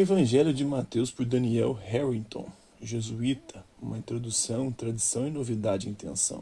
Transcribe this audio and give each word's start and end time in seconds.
Evangelho 0.00 0.54
de 0.54 0.64
Mateus 0.64 1.10
por 1.10 1.26
Daniel 1.26 1.72
Harrington, 1.72 2.48
jesuíta, 2.80 3.64
uma 3.82 3.98
introdução, 3.98 4.70
tradição 4.70 5.26
e 5.26 5.30
novidade 5.32 5.88
em 5.88 5.90
intenção. 5.90 6.40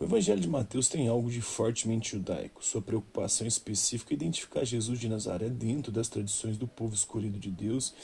O 0.00 0.02
Evangelho 0.02 0.40
de 0.40 0.48
Mateus 0.48 0.88
tem 0.88 1.06
algo 1.06 1.30
de 1.30 1.40
fortemente 1.40 2.10
judaico. 2.16 2.64
Sua 2.64 2.82
preocupação 2.82 3.46
específica 3.46 4.12
é 4.12 4.16
identificar 4.16 4.64
Jesus 4.64 4.98
de 4.98 5.08
Nazaré 5.08 5.48
dentro 5.48 5.92
das 5.92 6.08
tradições 6.08 6.58
do 6.58 6.66
povo 6.66 6.96
escolhido 6.96 7.38
de 7.38 7.48
Deus 7.48 7.94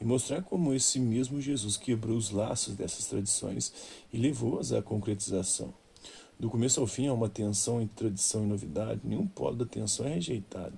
e 0.00 0.04
mostrar 0.04 0.42
como 0.42 0.74
esse 0.74 0.98
mesmo 0.98 1.40
Jesus 1.40 1.76
quebrou 1.76 2.16
os 2.16 2.32
laços 2.32 2.74
dessas 2.74 3.06
tradições 3.06 3.72
e 4.12 4.18
levou-as 4.18 4.72
à 4.72 4.82
concretização. 4.82 5.72
Do 6.36 6.50
começo 6.50 6.80
ao 6.80 6.88
fim 6.88 7.06
há 7.06 7.12
uma 7.12 7.28
tensão 7.28 7.80
entre 7.80 7.94
tradição 7.94 8.42
e 8.42 8.48
novidade, 8.48 9.02
nenhum 9.04 9.28
polo 9.28 9.54
da 9.54 9.66
tensão 9.66 10.04
é 10.04 10.14
rejeitado. 10.14 10.76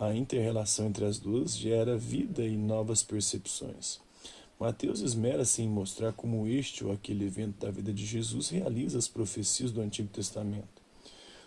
A 0.00 0.14
inter-relação 0.14 0.86
entre 0.86 1.04
as 1.04 1.18
duas 1.18 1.56
gera 1.56 1.98
vida 1.98 2.46
e 2.46 2.56
novas 2.56 3.02
percepções. 3.02 3.98
Mateus 4.60 5.00
esmera-se 5.00 5.60
em 5.60 5.68
mostrar 5.68 6.12
como 6.12 6.46
este 6.46 6.84
ou 6.84 6.92
aquele 6.92 7.24
evento 7.24 7.58
da 7.66 7.70
vida 7.72 7.92
de 7.92 8.06
Jesus 8.06 8.48
realiza 8.48 8.96
as 8.96 9.08
profecias 9.08 9.72
do 9.72 9.80
Antigo 9.80 10.08
Testamento. 10.08 10.80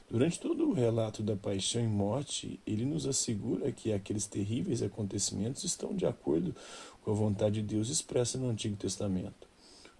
Durante 0.09 0.37
todo 0.37 0.69
o 0.69 0.73
relato 0.73 1.23
da 1.23 1.37
paixão 1.37 1.81
e 1.81 1.87
morte, 1.87 2.59
ele 2.67 2.83
nos 2.83 3.05
assegura 3.05 3.71
que 3.71 3.93
aqueles 3.93 4.27
terríveis 4.27 4.81
acontecimentos 4.81 5.63
estão 5.63 5.95
de 5.95 6.05
acordo 6.05 6.53
com 7.01 7.11
a 7.11 7.13
vontade 7.13 7.61
de 7.61 7.75
Deus 7.75 7.87
expressa 7.87 8.37
no 8.37 8.49
Antigo 8.49 8.75
Testamento. 8.75 9.47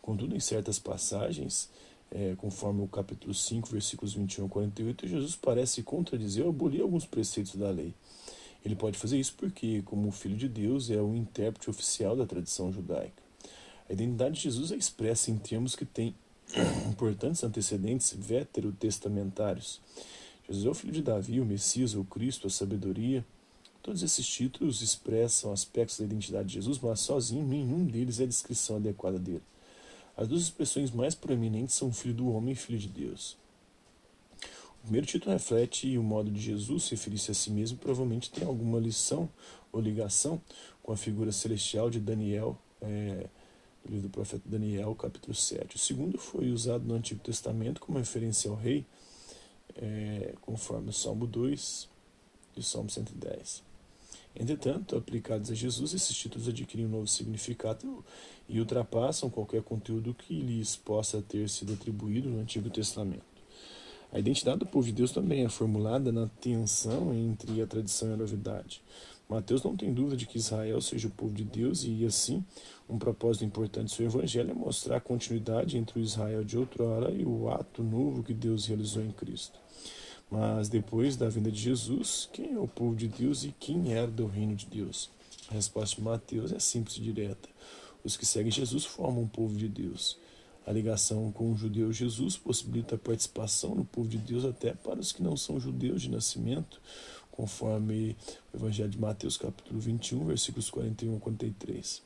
Contudo, 0.01 0.35
em 0.35 0.41
certas 0.41 0.77
passagens, 0.77 1.69
é, 2.11 2.35
conforme 2.35 2.83
o 2.83 2.87
capítulo 2.87 3.33
5, 3.33 3.69
versículos 3.69 4.13
21 4.13 4.47
a 4.47 4.49
48, 4.49 5.07
Jesus 5.07 5.37
parece 5.37 5.81
contradizer 5.81 6.43
ou 6.43 6.49
abolir 6.49 6.81
alguns 6.81 7.05
preceitos 7.05 7.55
da 7.55 7.69
lei. 7.69 7.93
Ele 8.63 8.75
pode 8.75 8.97
fazer 8.97 9.19
isso 9.19 9.33
porque, 9.37 9.81
como 9.83 10.11
filho 10.11 10.37
de 10.37 10.47
Deus, 10.47 10.89
é 10.89 11.01
o 11.01 11.15
intérprete 11.15 11.69
oficial 11.69 12.15
da 12.15 12.25
tradição 12.25 12.71
judaica. 12.71 13.21
A 13.89 13.93
identidade 13.93 14.35
de 14.35 14.41
Jesus 14.41 14.71
é 14.71 14.75
expressa 14.75 15.31
em 15.31 15.37
termos 15.37 15.75
que 15.75 15.85
têm 15.85 16.15
importantes 16.89 17.43
antecedentes 17.43 18.13
veterotestamentários. 18.17 19.81
Jesus 20.47 20.65
é 20.65 20.69
o 20.69 20.73
filho 20.73 20.93
de 20.93 21.01
Davi, 21.01 21.39
o 21.39 21.45
Messias, 21.45 21.95
o 21.95 22.03
Cristo, 22.03 22.47
a 22.47 22.49
sabedoria. 22.49 23.25
Todos 23.81 24.03
esses 24.03 24.27
títulos 24.27 24.81
expressam 24.81 25.51
aspectos 25.51 25.97
da 25.97 26.05
identidade 26.05 26.49
de 26.49 26.53
Jesus, 26.55 26.77
mas 26.79 26.99
sozinho 26.99 27.45
nenhum 27.45 27.85
deles 27.85 28.19
é 28.19 28.23
a 28.23 28.27
descrição 28.27 28.75
adequada 28.75 29.17
dele. 29.17 29.41
As 30.15 30.27
duas 30.27 30.43
expressões 30.43 30.91
mais 30.91 31.15
proeminentes 31.15 31.73
são 31.73 31.91
filho 31.91 32.13
do 32.13 32.31
homem 32.31 32.51
e 32.51 32.55
filho 32.55 32.77
de 32.77 32.87
Deus. 32.87 33.35
O 34.81 34.83
primeiro 34.83 35.05
título 35.05 35.31
reflete 35.31 35.95
o 35.95 36.01
modo 36.01 36.31
de 36.31 36.41
Jesus 36.41 36.85
se 36.85 36.91
referir-se 36.91 37.29
a 37.29 37.33
si 37.35 37.51
mesmo, 37.51 37.77
provavelmente 37.77 38.31
tem 38.31 38.47
alguma 38.47 38.79
lição 38.79 39.29
ou 39.71 39.79
ligação 39.79 40.41
com 40.81 40.91
a 40.91 40.97
figura 40.97 41.31
celestial 41.31 41.87
de 41.87 41.99
Daniel, 41.99 42.57
é, 42.81 43.27
do 43.85 43.91
livro 43.91 44.07
do 44.07 44.11
profeta 44.11 44.41
Daniel, 44.43 44.95
capítulo 44.95 45.35
7. 45.35 45.75
O 45.75 45.79
segundo 45.79 46.17
foi 46.17 46.49
usado 46.49 46.83
no 46.83 46.95
Antigo 46.95 47.21
Testamento 47.21 47.79
como 47.79 47.99
referência 47.99 48.49
ao 48.49 48.57
rei, 48.57 48.83
é, 49.75 50.33
conforme 50.41 50.89
o 50.89 50.93
Salmo 50.93 51.27
2 51.27 51.87
e 52.57 52.59
o 52.59 52.63
Salmo 52.63 52.89
110. 52.89 53.63
Entretanto, 54.35 54.95
aplicados 54.95 55.51
a 55.51 55.53
Jesus, 55.53 55.93
esses 55.93 56.15
títulos 56.15 56.47
adquirem 56.47 56.87
um 56.87 56.89
novo 56.89 57.07
significado 57.07 58.03
e 58.49 58.59
ultrapassam 58.59 59.29
qualquer 59.29 59.61
conteúdo 59.61 60.13
que 60.15 60.33
lhes 60.33 60.75
possa 60.75 61.21
ter 61.21 61.47
sido 61.49 61.73
atribuído 61.73 62.29
no 62.29 62.39
Antigo 62.39 62.69
Testamento. 62.69 63.30
A 64.11 64.19
identidade 64.19 64.59
do 64.59 64.65
povo 64.65 64.85
de 64.85 64.91
Deus 64.91 65.11
também 65.11 65.45
é 65.45 65.49
formulada 65.49 66.11
na 66.11 66.27
tensão 66.41 67.13
entre 67.13 67.61
a 67.61 67.67
tradição 67.67 68.09
e 68.09 68.13
a 68.13 68.17
novidade. 68.17 68.81
Mateus 69.29 69.63
não 69.63 69.77
tem 69.77 69.93
dúvida 69.93 70.17
de 70.17 70.25
que 70.25 70.37
Israel 70.37 70.81
seja 70.81 71.07
o 71.07 71.11
povo 71.11 71.33
de 71.33 71.45
Deus 71.45 71.85
e, 71.85 72.05
assim, 72.05 72.43
um 72.89 72.97
propósito 72.97 73.45
importante 73.45 73.85
do 73.85 73.91
seu 73.91 74.05
evangelho 74.07 74.51
é 74.51 74.53
mostrar 74.53 74.97
a 74.97 75.01
continuidade 75.01 75.77
entre 75.77 75.97
o 75.97 76.03
Israel 76.03 76.43
de 76.43 76.57
outrora 76.57 77.09
e 77.09 77.23
o 77.23 77.49
ato 77.49 77.81
novo 77.81 78.21
que 78.21 78.33
Deus 78.33 78.65
realizou 78.65 79.01
em 79.01 79.11
Cristo. 79.11 79.57
Mas 80.29 80.67
depois 80.67 81.15
da 81.15 81.29
vinda 81.29 81.49
de 81.49 81.61
Jesus, 81.61 82.27
quem 82.33 82.53
é 82.53 82.59
o 82.59 82.67
povo 82.67 82.93
de 82.93 83.07
Deus 83.07 83.45
e 83.45 83.55
quem 83.57 83.93
herda 83.93 84.23
o 84.23 84.27
reino 84.27 84.55
de 84.55 84.65
Deus? 84.65 85.09
A 85.49 85.53
resposta 85.53 85.95
de 85.95 86.01
Mateus 86.01 86.51
é 86.51 86.59
simples 86.59 86.97
e 86.97 87.01
direta. 87.01 87.47
Os 88.03 88.17
que 88.17 88.25
seguem 88.25 88.51
Jesus 88.51 88.83
formam 88.83 89.23
o 89.23 89.29
povo 89.29 89.55
de 89.55 89.69
Deus. 89.69 90.17
A 90.65 90.71
ligação 90.71 91.31
com 91.31 91.51
o 91.51 91.55
judeu 91.57 91.91
Jesus 91.91 92.37
possibilita 92.37 92.95
a 92.95 92.97
participação 92.97 93.73
no 93.73 93.83
povo 93.83 94.07
de 94.07 94.17
Deus 94.17 94.45
até 94.45 94.73
para 94.73 94.99
os 94.99 95.11
que 95.11 95.23
não 95.23 95.35
são 95.35 95.59
judeus 95.59 96.03
de 96.03 96.09
nascimento, 96.09 96.79
conforme 97.31 98.15
o 98.53 98.57
Evangelho 98.57 98.89
de 98.89 98.99
Mateus, 98.99 99.37
capítulo 99.37 99.79
21, 99.79 100.25
versículos 100.25 100.69
41 100.69 101.17
a 101.17 101.19
43. 101.19 102.01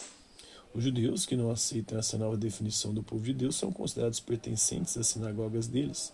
Os 0.73 0.83
judeus 0.83 1.25
que 1.25 1.35
não 1.35 1.51
aceitam 1.51 1.97
essa 1.97 2.17
nova 2.17 2.37
definição 2.37 2.93
do 2.93 3.03
povo 3.03 3.23
de 3.23 3.33
Deus 3.33 3.55
são 3.55 3.71
considerados 3.71 4.19
pertencentes 4.19 4.97
às 4.97 5.07
sinagogas 5.07 5.67
deles 5.67 6.13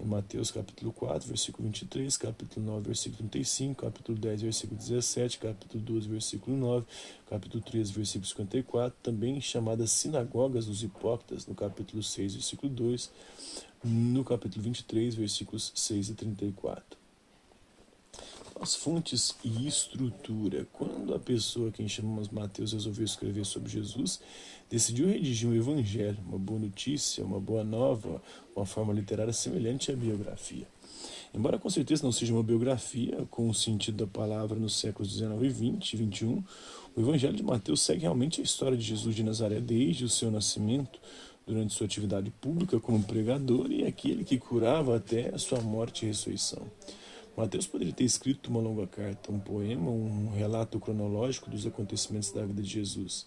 em 0.00 0.06
Mateus 0.06 0.50
capítulo 0.50 0.92
4, 0.92 1.28
versículo 1.28 1.64
23, 1.64 2.16
capítulo 2.16 2.66
9, 2.66 2.86
versículo 2.86 3.18
35, 3.18 3.82
capítulo 3.82 4.18
10, 4.18 4.42
versículo 4.42 4.78
17, 4.78 5.38
capítulo 5.38 5.82
12, 5.84 6.08
versículo 6.08 6.56
9, 6.56 6.86
capítulo 7.28 7.62
13, 7.62 7.92
versículo 7.92 8.26
54, 8.26 8.96
também 9.02 9.40
chamadas 9.40 9.92
sinagogas 9.92 10.66
dos 10.66 10.82
hipócritas, 10.82 11.46
no 11.46 11.54
capítulo 11.54 12.02
6, 12.02 12.34
versículo 12.34 12.72
2, 12.72 13.10
no 13.84 14.24
capítulo 14.24 14.64
23, 14.64 15.14
versículos 15.14 15.72
6 15.74 16.10
e 16.10 16.14
34. 16.14 17.01
As 18.62 18.76
fontes 18.76 19.34
e 19.42 19.66
estrutura. 19.66 20.68
Quando 20.72 21.12
a 21.12 21.18
pessoa, 21.18 21.72
quem 21.72 21.88
chamamos 21.88 22.28
Mateus, 22.28 22.72
resolveu 22.72 23.04
escrever 23.04 23.44
sobre 23.44 23.68
Jesus, 23.68 24.20
decidiu 24.70 25.08
redigir 25.08 25.48
um 25.48 25.54
evangelho, 25.54 26.18
uma 26.24 26.38
boa 26.38 26.60
notícia, 26.60 27.24
uma 27.24 27.40
boa 27.40 27.64
nova, 27.64 28.22
uma 28.54 28.64
forma 28.64 28.92
literária 28.92 29.32
semelhante 29.32 29.90
à 29.90 29.96
biografia. 29.96 30.64
Embora 31.34 31.58
com 31.58 31.68
certeza 31.68 32.04
não 32.04 32.12
seja 32.12 32.32
uma 32.32 32.42
biografia 32.44 33.26
com 33.32 33.48
o 33.48 33.54
sentido 33.54 33.96
da 33.96 34.06
palavra 34.06 34.56
nos 34.56 34.78
séculos 34.78 35.12
19 35.12 35.44
e 35.44 35.50
20 35.50 35.92
e 35.92 35.96
21, 35.96 36.44
o 36.94 37.00
Evangelho 37.00 37.34
de 37.34 37.42
Mateus 37.42 37.82
segue 37.82 38.02
realmente 38.02 38.40
a 38.40 38.44
história 38.44 38.78
de 38.78 38.84
Jesus 38.84 39.16
de 39.16 39.24
Nazaré 39.24 39.60
desde 39.60 40.04
o 40.04 40.08
seu 40.08 40.30
nascimento, 40.30 41.00
durante 41.44 41.74
sua 41.74 41.86
atividade 41.86 42.30
pública 42.40 42.78
como 42.78 43.02
pregador 43.02 43.72
e 43.72 43.84
aquele 43.84 44.22
que 44.22 44.38
curava 44.38 44.96
até 44.96 45.34
a 45.34 45.38
sua 45.38 45.60
morte 45.60 46.04
e 46.04 46.08
ressurreição. 46.08 46.64
Mateus 47.34 47.66
poderia 47.66 47.94
ter 47.94 48.04
escrito 48.04 48.50
uma 48.50 48.60
longa 48.60 48.86
carta, 48.86 49.32
um 49.32 49.40
poema, 49.40 49.90
um 49.90 50.30
relato 50.30 50.78
cronológico 50.78 51.48
dos 51.48 51.66
acontecimentos 51.66 52.30
da 52.30 52.44
vida 52.44 52.62
de 52.62 52.68
Jesus. 52.68 53.26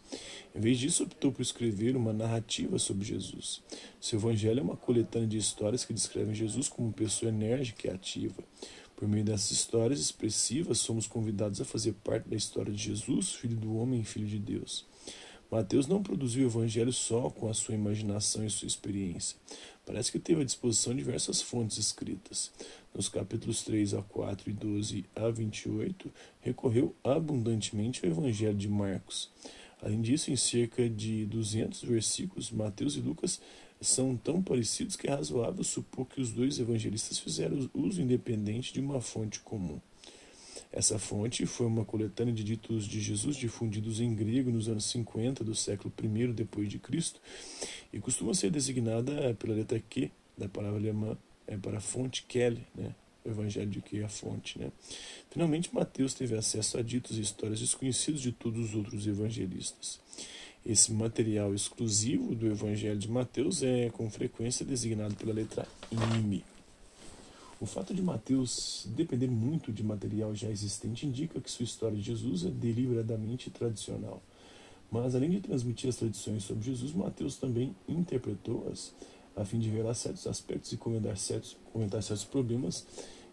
Em 0.53 0.59
vez 0.59 0.77
disso, 0.77 1.03
optou 1.03 1.31
por 1.31 1.41
escrever 1.41 1.97
uma 1.97 2.13
narrativa 2.13 2.77
sobre 2.77 3.03
Jesus. 3.03 3.63
Seu 3.99 4.19
evangelho 4.19 4.59
é 4.59 4.63
uma 4.63 4.77
coletânea 4.77 5.27
de 5.27 5.37
histórias 5.37 5.83
que 5.83 5.93
descrevem 5.93 6.35
Jesus 6.35 6.69
como 6.69 6.89
uma 6.89 6.93
pessoa 6.93 7.29
enérgica 7.29 7.87
e 7.87 7.91
ativa. 7.91 8.43
Por 8.95 9.07
meio 9.07 9.25
dessas 9.25 9.51
histórias 9.51 9.99
expressivas, 9.99 10.77
somos 10.77 11.07
convidados 11.07 11.59
a 11.59 11.65
fazer 11.65 11.93
parte 12.03 12.29
da 12.29 12.35
história 12.35 12.71
de 12.71 12.81
Jesus, 12.81 13.33
filho 13.33 13.57
do 13.57 13.75
homem 13.75 14.01
e 14.01 14.05
filho 14.05 14.27
de 14.27 14.39
Deus. 14.39 14.85
Mateus 15.49 15.87
não 15.87 16.01
produziu 16.01 16.43
o 16.43 16.49
evangelho 16.49 16.91
só 16.91 17.29
com 17.29 17.47
a 17.47 17.53
sua 17.53 17.75
imaginação 17.75 18.45
e 18.45 18.49
sua 18.49 18.67
experiência. 18.67 19.37
Parece 19.85 20.11
que 20.11 20.19
teve 20.19 20.41
à 20.41 20.43
disposição 20.43 20.95
diversas 20.95 21.41
fontes 21.41 21.77
escritas. 21.77 22.51
Nos 22.93 23.07
capítulos 23.07 23.61
3 23.63 23.93
a 23.93 24.01
4 24.01 24.49
e 24.49 24.53
12 24.53 25.05
a 25.15 25.29
28, 25.29 26.11
recorreu 26.41 26.95
abundantemente 27.03 28.03
ao 28.03 28.11
Evangelho 28.11 28.55
de 28.55 28.67
Marcos. 28.67 29.29
Além 29.81 30.01
disso, 30.01 30.31
em 30.31 30.35
cerca 30.35 30.89
de 30.89 31.25
200 31.25 31.83
versículos, 31.83 32.49
Mateus 32.49 32.95
e 32.95 33.01
Lucas 33.01 33.39
são 33.81 34.15
tão 34.15 34.41
parecidos 34.41 34.95
que 34.95 35.07
é 35.07 35.11
razoável 35.11 35.63
supor 35.63 36.07
que 36.07 36.21
os 36.21 36.31
dois 36.31 36.59
evangelistas 36.59 37.19
fizeram 37.19 37.69
uso 37.73 38.01
independente 38.01 38.73
de 38.73 38.79
uma 38.79 38.99
fonte 39.01 39.39
comum. 39.41 39.79
Essa 40.75 40.99
fonte 40.99 41.45
foi 41.45 41.65
uma 41.65 41.85
coletânea 41.85 42.33
de 42.33 42.43
ditos 42.43 42.85
de 42.85 42.99
Jesus 42.99 43.37
difundidos 43.37 44.01
em 44.01 44.13
grego 44.13 44.51
nos 44.51 44.67
anos 44.67 44.83
50 44.87 45.41
do 45.41 45.55
século 45.55 45.93
I 46.03 46.27
depois 46.33 46.67
de 46.67 46.77
Cristo 46.79 47.21
e 47.93 47.99
costuma 48.01 48.33
ser 48.33 48.51
designada 48.51 49.33
pela 49.35 49.55
letra 49.55 49.79
Q 49.79 50.11
da 50.37 50.49
palavra 50.49 50.77
alemã 50.77 51.17
é, 51.47 51.55
para 51.55 51.79
fonte 51.79 52.25
Kelly, 52.27 52.67
né? 52.75 52.93
o 53.23 53.29
evangelho 53.29 53.69
de 53.69 53.81
que 53.81 54.01
é 54.01 54.03
a 54.03 54.09
fonte. 54.09 54.59
Né? 54.59 54.69
Finalmente, 55.31 55.73
Mateus 55.73 56.13
teve 56.13 56.35
acesso 56.35 56.77
a 56.77 56.81
ditos 56.81 57.17
e 57.17 57.21
histórias 57.21 57.61
desconhecidos 57.61 58.19
de 58.21 58.33
todos 58.33 58.71
os 58.71 58.75
outros 58.75 59.07
evangelistas. 59.07 60.01
Esse 60.65 60.91
material 60.91 61.55
exclusivo 61.55 62.35
do 62.35 62.47
evangelho 62.47 62.99
de 62.99 63.09
Mateus 63.09 63.63
é 63.63 63.89
com 63.91 64.09
frequência 64.09 64.65
designado 64.65 65.15
pela 65.15 65.31
letra 65.31 65.65
IME. 65.89 66.43
O 67.59 67.65
fato 67.65 67.93
de 67.93 68.01
Mateus 68.01 68.85
depender 68.95 69.27
muito 69.27 69.71
de 69.71 69.81
material 69.81 70.35
já 70.35 70.49
existente 70.49 71.07
indica 71.07 71.39
que 71.39 71.49
sua 71.49 71.63
história 71.63 71.95
de 71.95 72.03
Jesus 72.03 72.45
é 72.45 72.49
deliberadamente 72.49 73.49
tradicional. 73.49 74.21
Mas, 74.91 75.15
além 75.15 75.29
de 75.29 75.39
transmitir 75.39 75.89
as 75.89 75.95
tradições 75.95 76.43
sobre 76.43 76.65
Jesus, 76.65 76.93
Mateus 76.93 77.37
também 77.37 77.75
interpretou-as 77.87 78.93
a 79.35 79.43
fim 79.43 79.59
de 79.59 79.69
revelar 79.69 79.93
certos 79.93 80.27
aspectos 80.27 80.71
e 80.73 80.77
comentar 80.77 81.17
certos, 81.17 81.57
comentar 81.71 82.03
certos 82.03 82.25
problemas 82.25 82.85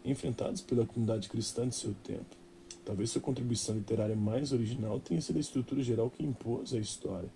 enfrentados 0.05 0.61
pela 0.61 0.87
comunidade 0.87 1.29
cristã 1.29 1.69
de 1.69 1.75
seu 1.75 1.95
tempo. 2.05 2.37
Talvez 2.85 3.11
sua 3.11 3.21
contribuição 3.21 3.77
literária 3.77 4.17
mais 4.17 4.53
original 4.53 4.99
tenha 4.99 5.21
sido 5.21 5.37
a 5.37 5.41
estrutura 5.41 5.83
geral 5.83 6.11
que 6.11 6.25
impôs 6.25 6.75
a 6.75 6.79
história. 6.79 7.29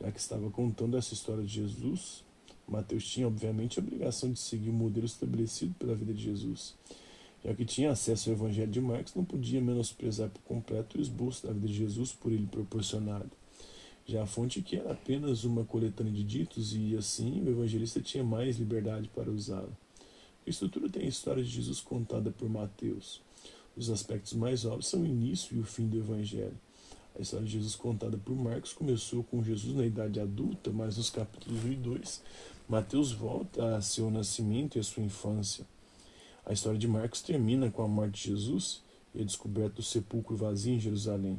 Já 0.00 0.10
que 0.10 0.18
estava 0.18 0.50
contando 0.50 0.96
essa 0.96 1.14
história 1.14 1.42
de 1.42 1.48
Jesus, 1.48 2.24
Mateus 2.68 3.04
tinha, 3.06 3.26
obviamente, 3.26 3.78
a 3.78 3.82
obrigação 3.82 4.32
de 4.32 4.38
seguir 4.38 4.70
o 4.70 4.72
modelo 4.72 5.06
estabelecido 5.06 5.74
pela 5.78 5.94
vida 5.94 6.12
de 6.14 6.22
Jesus. 6.22 6.74
Já 7.44 7.52
que 7.54 7.64
tinha 7.64 7.90
acesso 7.90 8.30
ao 8.30 8.36
Evangelho 8.36 8.70
de 8.70 8.80
Marcos, 8.80 9.14
não 9.14 9.24
podia 9.24 9.60
menosprezar 9.60 10.30
por 10.30 10.40
completo 10.42 10.96
o 10.96 11.00
esboço 11.00 11.46
da 11.46 11.52
vida 11.52 11.66
de 11.66 11.74
Jesus 11.74 12.12
por 12.12 12.30
ele 12.30 12.46
proporcionado. 12.46 13.30
Já 14.06 14.22
a 14.22 14.26
fonte 14.26 14.62
que 14.62 14.76
era 14.76 14.92
apenas 14.92 15.44
uma 15.44 15.64
coletânea 15.64 16.12
de 16.12 16.24
ditos 16.24 16.74
e, 16.74 16.96
assim, 16.96 17.42
o 17.42 17.48
evangelista 17.48 18.00
tinha 18.00 18.22
mais 18.22 18.58
liberdade 18.58 19.08
para 19.14 19.30
usá-la. 19.30 19.70
A 20.46 20.50
estrutura 20.50 20.88
tem 20.88 21.04
a 21.04 21.08
história 21.08 21.42
de 21.42 21.50
Jesus 21.50 21.80
contada 21.80 22.30
por 22.30 22.48
Mateus. 22.48 23.20
Os 23.76 23.90
aspectos 23.90 24.34
mais 24.34 24.64
óbvios 24.64 24.88
são 24.88 25.02
o 25.02 25.06
início 25.06 25.56
e 25.56 25.60
o 25.60 25.64
fim 25.64 25.88
do 25.88 25.98
evangelho. 25.98 26.56
A 27.16 27.22
história 27.22 27.46
de 27.46 27.52
Jesus 27.52 27.74
contada 27.74 28.16
por 28.16 28.34
Marcos 28.34 28.72
começou 28.72 29.22
com 29.24 29.42
Jesus 29.42 29.76
na 29.76 29.84
idade 29.84 30.18
adulta, 30.18 30.70
mas 30.72 30.96
nos 30.96 31.10
capítulos 31.10 31.64
1 31.64 31.72
e 31.72 31.76
2, 31.76 32.22
Mateus 32.72 33.12
volta 33.12 33.76
a 33.76 33.82
seu 33.82 34.10
nascimento 34.10 34.76
e 34.76 34.80
a 34.80 34.82
sua 34.82 35.02
infância. 35.02 35.66
A 36.42 36.54
história 36.54 36.78
de 36.78 36.88
Marcos 36.88 37.20
termina 37.20 37.70
com 37.70 37.82
a 37.82 37.86
morte 37.86 38.22
de 38.22 38.30
Jesus 38.30 38.82
e 39.14 39.20
a 39.20 39.24
descoberta 39.24 39.74
do 39.74 39.82
sepulcro 39.82 40.38
vazio 40.38 40.72
em 40.72 40.80
Jerusalém. 40.80 41.38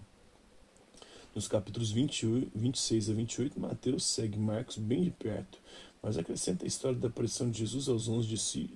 Nos 1.34 1.48
capítulos 1.48 1.90
28, 1.90 2.52
26 2.54 3.10
a 3.10 3.14
28, 3.14 3.60
Mateus 3.60 4.06
segue 4.06 4.38
Marcos 4.38 4.78
bem 4.78 5.06
de 5.06 5.10
perto, 5.10 5.58
mas 6.04 6.20
acrescenta 6.20 6.66
a 6.66 6.68
história 6.68 7.00
da 7.00 7.08
aparição 7.08 7.50
de 7.50 7.58
Jesus 7.58 7.90
aos 7.90 8.08
onze 8.08 8.28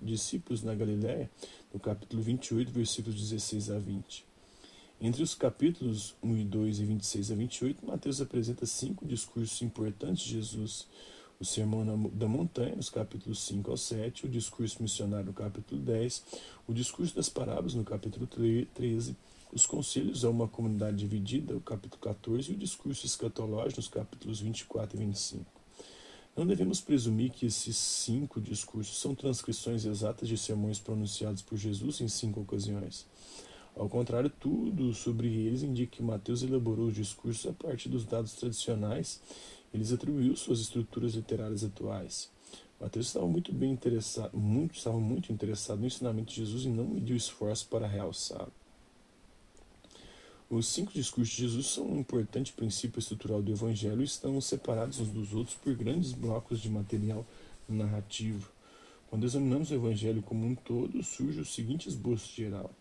discípulos 0.02 0.64
na 0.64 0.74
Galiléia, 0.74 1.30
no 1.72 1.80
capítulo 1.80 2.24
28, 2.24 2.72
versículos 2.72 3.20
16 3.20 3.70
a 3.70 3.78
20. 3.78 4.26
Entre 5.00 5.22
os 5.22 5.36
capítulos 5.36 6.16
1 6.24 6.38
e 6.38 6.44
2 6.44 6.80
e 6.80 6.86
26 6.86 7.32
a 7.32 7.36
28, 7.36 7.86
Mateus 7.86 8.20
apresenta 8.20 8.66
cinco 8.66 9.06
discursos 9.06 9.62
importantes 9.62 10.24
de 10.24 10.32
Jesus. 10.32 10.88
O 11.40 11.46
Sermão 11.46 12.10
da 12.14 12.28
Montanha, 12.28 12.76
nos 12.76 12.90
capítulos 12.90 13.42
5 13.42 13.70
ao 13.70 13.78
7, 13.78 14.26
o 14.26 14.30
discurso 14.30 14.82
missionário 14.82 15.28
no 15.28 15.34
capítulo 15.34 15.80
10, 15.80 16.24
o 16.68 16.74
discurso 16.74 17.16
das 17.16 17.30
parábolas 17.30 17.76
no 17.76 17.84
capítulo 17.84 18.26
13, 18.26 19.16
os 19.54 19.64
conselhos 19.68 20.26
a 20.26 20.32
uma 20.32 20.48
comunidade 20.48 20.98
dividida, 20.98 21.56
o 21.56 21.62
capítulo 21.62 22.02
14, 22.02 22.52
e 22.52 22.56
o 22.56 22.58
discurso 22.58 23.06
escatológico 23.06 23.80
nos 23.80 23.88
capítulos 23.88 24.40
24 24.40 24.98
e 24.98 25.06
25. 25.06 25.46
Não 26.36 26.46
devemos 26.46 26.82
presumir 26.82 27.30
que 27.30 27.46
esses 27.46 27.78
cinco 27.78 28.42
discursos 28.42 29.00
são 29.00 29.14
transcrições 29.14 29.86
exatas 29.86 30.28
de 30.28 30.38
sermões 30.40 30.80
pronunciados 30.80 31.44
por 31.44 31.56
Jesus 31.56 32.02
em 32.02 32.08
cinco 32.08 32.42
ocasiões. 32.42 33.06
Ao 33.76 33.88
contrário, 33.88 34.32
tudo 34.40 34.92
sobre 34.92 35.28
eles 35.28 35.62
indica 35.62 35.98
que 35.98 36.02
Mateus 36.02 36.42
elaborou 36.42 36.88
os 36.88 36.96
discursos 36.96 37.46
a 37.46 37.54
partir 37.54 37.90
dos 37.90 38.06
dados 38.06 38.34
tradicionais 38.34 39.22
e 39.74 39.78
lhes 39.78 39.92
atribuiu 39.92 40.36
suas 40.36 40.60
estruturas 40.60 41.14
literárias 41.14 41.64
atuais. 41.64 42.30
Mateus 42.80 43.08
estava 43.08 43.28
muito 43.28 43.52
bem 43.52 43.72
interessado, 43.72 44.38
muito, 44.38 44.76
estava 44.76 45.00
muito 45.00 45.32
interessado 45.32 45.80
no 45.80 45.88
ensinamento 45.88 46.30
de 46.30 46.36
Jesus 46.36 46.64
e 46.66 46.70
não 46.70 46.86
mediu 46.86 47.16
esforço 47.16 47.68
para 47.68 47.88
realçá-lo. 47.88 48.52
Os 50.50 50.68
cinco 50.68 50.94
discursos 50.94 51.36
de 51.36 51.42
Jesus 51.42 51.68
são 51.68 51.86
um 51.86 52.00
importante 52.00 52.54
princípio 52.54 53.00
estrutural 53.00 53.42
do 53.42 53.52
Evangelho 53.52 54.02
e 54.02 54.06
estão 54.06 54.40
separados 54.40 55.00
uns 55.00 55.10
dos 55.10 55.34
outros 55.34 55.58
por 55.58 55.76
grandes 55.76 56.14
blocos 56.14 56.62
de 56.62 56.70
material 56.70 57.26
narrativo. 57.68 58.50
Quando 59.10 59.26
examinamos 59.26 59.72
o 59.72 59.76
Evangelho 59.76 60.22
como 60.22 60.46
um 60.46 60.56
todo, 60.56 61.04
surge 61.04 61.42
o 61.42 61.46
seguinte 61.46 61.90
esboço 61.90 62.34
geral 62.34 62.72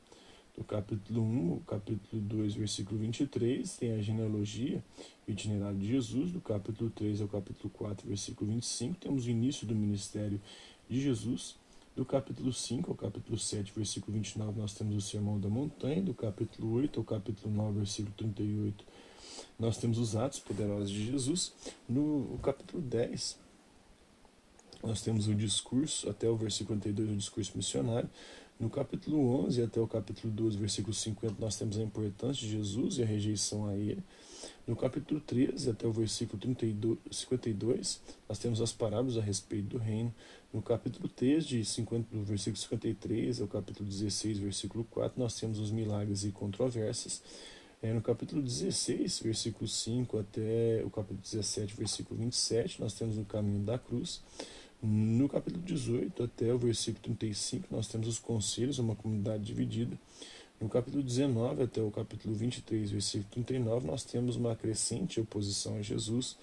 do 0.57 0.65
capítulo 0.65 1.23
1 1.23 1.53
ao 1.53 1.61
capítulo 1.61 2.23
2, 2.23 2.55
versículo 2.55 2.99
23, 2.99 3.77
tem 3.77 3.93
a 3.93 4.01
genealogia 4.01 4.83
o 5.29 5.31
itinerário 5.31 5.79
de 5.79 5.87
Jesus. 5.87 6.33
Do 6.33 6.41
capítulo 6.41 6.91
3 6.91 7.21
ao 7.21 7.29
capítulo 7.29 7.69
4, 7.71 8.09
versículo 8.09 8.51
25, 8.53 8.95
temos 8.97 9.27
o 9.27 9.31
início 9.31 9.67
do 9.67 9.75
ministério 9.75 10.41
de 10.89 11.01
Jesus. 11.01 11.57
Do 11.95 12.05
capítulo 12.05 12.53
5 12.53 12.91
ao 12.91 12.97
capítulo 12.97 13.39
7, 13.39 13.73
versículo 13.75 14.15
29, 14.15 14.61
nós 14.61 14.73
temos 14.75 14.97
o 14.97 15.01
Sermão 15.01 15.39
da 15.39 15.49
Montanha. 15.49 16.03
Do 16.03 16.15
capítulo 16.15 16.73
8 16.75 17.01
ao 17.01 17.05
capítulo 17.05 17.55
9, 17.55 17.79
versículo 17.79 18.15
38, 18.17 18.85
nós 19.59 19.77
temos 19.77 19.99
os 19.99 20.17
atos 20.17 20.39
poderosos 20.39 20.91
de 20.91 21.07
Jesus. 21.07 21.53
No 21.89 22.39
capítulo 22.43 22.83
10, 22.83 23.39
nós 24.83 25.03
temos 25.03 25.27
o 25.27 25.35
discurso, 25.35 26.09
até 26.09 26.29
o 26.29 26.37
versículo 26.37 26.79
52, 26.79 27.11
o 27.11 27.17
discurso 27.17 27.53
missionário. 27.57 28.09
No 28.59 28.71
capítulo 28.71 29.45
11 29.45 29.63
até 29.63 29.79
o 29.79 29.87
capítulo 29.87 30.33
12, 30.33 30.57
versículo 30.57 30.95
50, 30.95 31.35
nós 31.39 31.59
temos 31.59 31.79
a 31.79 31.83
importância 31.83 32.41
de 32.41 32.53
Jesus 32.53 32.97
e 32.97 33.03
a 33.03 33.07
rejeição 33.07 33.67
a 33.67 33.77
ele. 33.77 34.03
No 34.67 34.75
capítulo 34.75 35.21
13 35.21 35.69
até 35.69 35.87
o 35.87 35.93
versículo 35.93 36.41
32, 36.41 36.99
52, 37.11 38.01
nós 38.27 38.39
temos 38.39 38.63
as 38.63 38.73
parábolas 38.73 39.19
a 39.19 39.21
respeito 39.21 39.69
do 39.69 39.79
reino. 39.79 40.13
No 40.55 40.63
capítulo 40.63 41.07
3, 41.07 41.47
de 41.47 41.65
50, 41.67 42.17
do 42.17 42.25
versículo 42.25 42.57
53 42.57 43.43
ao 43.43 43.47
capítulo 43.47 43.87
16, 43.87 44.39
versículo 44.39 44.85
4, 44.85 45.21
nós 45.21 45.39
temos 45.39 45.59
os 45.59 45.71
milagres 45.71 46.25
e 46.25 46.31
controvérsias. 46.31 47.23
É, 47.83 47.93
no 47.93 48.01
capítulo 48.01 48.41
16, 48.41 49.21
versículo 49.21 49.69
5 49.69 50.19
até 50.19 50.83
o 50.83 50.89
capítulo 50.89 51.21
17, 51.21 51.75
versículo 51.77 52.19
27, 52.21 52.81
nós 52.81 52.95
temos 52.95 53.19
o 53.19 53.25
caminho 53.27 53.63
da 53.63 53.79
cruz. 53.79 54.23
No 54.83 55.29
capítulo 55.29 55.63
18 55.65 56.23
até 56.23 56.53
o 56.53 56.59
versículo 56.59 57.03
35, 57.03 57.67
nós 57.71 57.89
temos 57.89 58.07
os 58.09 58.19
conselhos, 58.19 58.79
uma 58.79 58.95
comunidade 58.95 59.43
dividida. 59.43 59.99
No 60.61 60.69
capítulo 60.69 61.03
19 61.03 61.65
até 61.65 61.83
o 61.83 61.91
capítulo 61.91 62.35
23, 62.35 62.91
versículo 62.91 63.29
39, 63.31 63.87
nós 63.87 64.05
temos 64.05 64.37
uma 64.37 64.55
crescente 64.55 65.21
oposição 65.21 65.77
a 65.77 65.83
Jesus. 65.83 66.37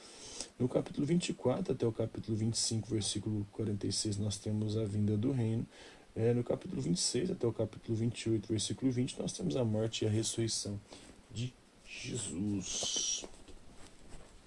No 0.60 0.68
capítulo 0.68 1.06
24 1.06 1.74
até 1.74 1.86
o 1.86 1.92
capítulo 1.92 2.38
25, 2.38 2.90
versículo 2.90 3.48
46, 3.52 4.18
nós 4.18 4.38
temos 4.38 4.78
a 4.78 4.86
vinda 4.86 5.18
do 5.18 5.32
reino. 5.32 5.66
É, 6.16 6.32
no 6.32 6.44
capítulo 6.44 6.80
26 6.82 7.32
até 7.32 7.48
o 7.48 7.52
capítulo 7.52 7.98
28, 7.98 8.48
versículo 8.48 8.92
20, 8.92 9.20
nós 9.20 9.34
temos 9.34 9.56
a 9.56 9.66
morte 9.66 10.06
e 10.06 10.08
a 10.08 10.12
ressurreição 10.12 10.80
de 11.32 11.52
Jesus. 11.86 13.26